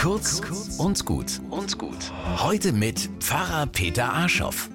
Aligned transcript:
Kurz 0.00 0.40
und 0.78 1.04
gut 1.04 1.42
und 1.50 1.76
gut. 1.76 2.10
Heute 2.38 2.72
mit 2.72 3.10
Pfarrer 3.18 3.66
Peter 3.66 4.10
Arschoff. 4.10 4.70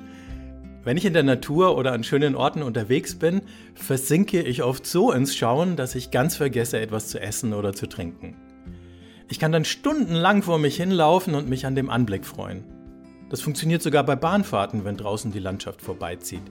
Wenn 0.84 0.98
ich 0.98 1.06
in 1.06 1.14
der 1.14 1.24
Natur 1.24 1.76
oder 1.80 1.94
an 1.94 2.04
schönen 2.04 2.36
Orten 2.36 2.62
unterwegs 2.62 3.16
bin, 3.16 3.42
versinke 3.74 4.44
ich 4.44 4.62
oft 4.62 4.86
so 4.86 5.12
ins 5.12 5.36
Schauen, 5.36 5.78
dass 5.78 5.96
ich 5.96 6.12
ganz 6.12 6.36
vergesse, 6.36 6.80
etwas 6.80 7.08
zu 7.08 7.20
essen 7.20 7.54
oder 7.54 7.74
zu 7.74 7.88
trinken. 7.88 8.36
Ich 9.28 9.40
kann 9.40 9.52
dann 9.52 9.66
stundenlang 9.66 10.44
vor 10.44 10.60
mich 10.60 10.76
hinlaufen 10.76 11.34
und 11.34 11.50
mich 11.50 11.66
an 11.66 11.74
dem 11.74 11.90
Anblick 11.90 12.24
freuen. 12.24 12.64
Das 13.32 13.42
funktioniert 13.42 13.82
sogar 13.82 14.04
bei 14.04 14.16
Bahnfahrten, 14.16 14.86
wenn 14.86 14.96
draußen 14.96 15.32
die 15.32 15.40
Landschaft 15.40 15.82
vorbeizieht. 15.82 16.44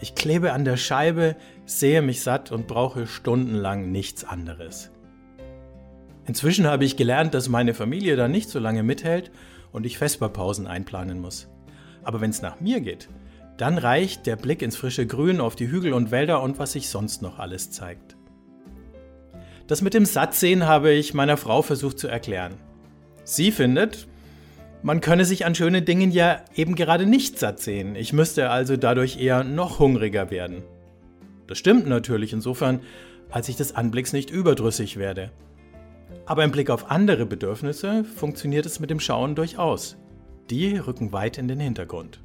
Ich 0.00 0.16
klebe 0.16 0.54
an 0.54 0.64
der 0.64 0.76
Scheibe, 0.76 1.36
sehe 1.66 2.02
mich 2.02 2.22
satt 2.22 2.50
und 2.50 2.66
brauche 2.66 3.06
stundenlang 3.06 3.92
nichts 3.92 4.24
anderes. 4.24 4.90
Inzwischen 6.26 6.66
habe 6.66 6.84
ich 6.84 6.96
gelernt, 6.96 7.34
dass 7.34 7.48
meine 7.48 7.74
Familie 7.74 8.16
da 8.16 8.28
nicht 8.28 8.48
so 8.48 8.58
lange 8.58 8.82
mithält 8.82 9.30
und 9.72 9.86
ich 9.86 9.98
Vesperpausen 9.98 10.66
einplanen 10.66 11.20
muss. 11.20 11.48
Aber 12.04 12.20
wenn 12.20 12.30
es 12.30 12.42
nach 12.42 12.60
mir 12.60 12.80
geht, 12.80 13.08
dann 13.56 13.78
reicht 13.78 14.26
der 14.26 14.36
Blick 14.36 14.62
ins 14.62 14.76
frische 14.76 15.06
Grün 15.06 15.40
auf 15.40 15.56
die 15.56 15.70
Hügel 15.70 15.92
und 15.92 16.10
Wälder 16.10 16.42
und 16.42 16.58
was 16.58 16.72
sich 16.72 16.88
sonst 16.88 17.22
noch 17.22 17.38
alles 17.38 17.70
zeigt. 17.70 18.16
Das 19.66 19.82
mit 19.82 19.94
dem 19.94 20.04
Sattsehen 20.04 20.66
habe 20.66 20.92
ich 20.92 21.14
meiner 21.14 21.36
Frau 21.36 21.62
versucht 21.62 21.98
zu 21.98 22.08
erklären. 22.08 22.54
Sie 23.24 23.52
findet, 23.52 24.08
man 24.82 25.00
könne 25.00 25.24
sich 25.24 25.46
an 25.46 25.54
schönen 25.54 25.84
Dingen 25.84 26.10
ja 26.10 26.42
eben 26.56 26.74
gerade 26.74 27.06
nicht 27.06 27.38
satt 27.38 27.60
sehen. 27.60 27.94
Ich 27.94 28.12
müsste 28.12 28.50
also 28.50 28.76
dadurch 28.76 29.20
eher 29.20 29.44
noch 29.44 29.78
hungriger 29.78 30.30
werden. 30.30 30.62
Das 31.46 31.58
stimmt 31.58 31.86
natürlich 31.86 32.32
insofern, 32.32 32.80
als 33.30 33.48
ich 33.48 33.56
des 33.56 33.74
Anblicks 33.74 34.12
nicht 34.12 34.30
überdrüssig 34.30 34.96
werde. 34.96 35.30
Aber 36.32 36.44
im 36.44 36.50
Blick 36.50 36.70
auf 36.70 36.90
andere 36.90 37.26
Bedürfnisse 37.26 38.04
funktioniert 38.04 38.64
es 38.64 38.80
mit 38.80 38.88
dem 38.88 39.00
Schauen 39.00 39.34
durchaus. 39.34 39.98
Die 40.48 40.78
rücken 40.78 41.12
weit 41.12 41.36
in 41.36 41.46
den 41.46 41.60
Hintergrund. 41.60 42.22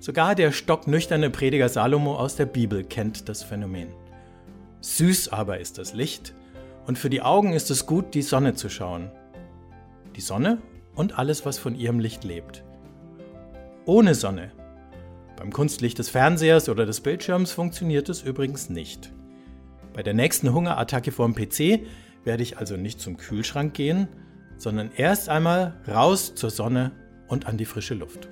Sogar 0.00 0.34
der 0.34 0.52
stocknüchterne 0.52 1.30
Prediger 1.30 1.70
Salomo 1.70 2.16
aus 2.16 2.36
der 2.36 2.44
Bibel 2.44 2.84
kennt 2.84 3.30
das 3.30 3.42
Phänomen. 3.42 3.88
Süß 4.82 5.28
aber 5.28 5.60
ist 5.60 5.78
das 5.78 5.94
Licht, 5.94 6.34
und 6.86 6.98
für 6.98 7.08
die 7.08 7.22
Augen 7.22 7.54
ist 7.54 7.70
es 7.70 7.86
gut, 7.86 8.12
die 8.12 8.20
Sonne 8.20 8.52
zu 8.52 8.68
schauen. 8.68 9.10
Die 10.14 10.20
Sonne 10.20 10.58
und 10.94 11.18
alles, 11.18 11.46
was 11.46 11.56
von 11.56 11.74
ihrem 11.74 12.00
Licht 12.00 12.22
lebt. 12.22 12.64
Ohne 13.86 14.14
Sonne. 14.14 14.52
Beim 15.38 15.54
Kunstlicht 15.54 15.98
des 15.98 16.10
Fernsehers 16.10 16.68
oder 16.68 16.84
des 16.84 17.00
Bildschirms 17.00 17.50
funktioniert 17.50 18.10
es 18.10 18.20
übrigens 18.20 18.68
nicht. 18.68 19.10
Bei 19.94 20.02
der 20.02 20.12
nächsten 20.12 20.52
Hungerattacke 20.52 21.12
vorm 21.12 21.34
PC 21.34 21.86
werde 22.24 22.42
ich 22.42 22.58
also 22.58 22.76
nicht 22.76 23.00
zum 23.00 23.16
Kühlschrank 23.16 23.74
gehen, 23.74 24.08
sondern 24.56 24.90
erst 24.96 25.28
einmal 25.28 25.74
raus 25.86 26.34
zur 26.34 26.50
Sonne 26.50 26.92
und 27.28 27.46
an 27.46 27.56
die 27.56 27.64
frische 27.64 27.94
Luft. 27.94 28.28